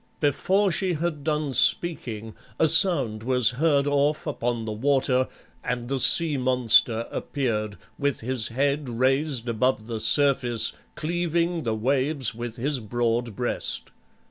[0.19, 5.27] Before she had done speaking, a sound was heard off upon the water,
[5.63, 12.33] and the sea monster appeared, with his head raised above the surface, cleaving the waves
[12.33, 13.91] with his broad breast.